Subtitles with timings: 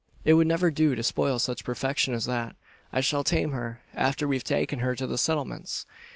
[0.25, 2.55] It would never do to spoil such perfection as that.
[2.91, 5.85] I shall tame her, after we've taken her to the Settlements."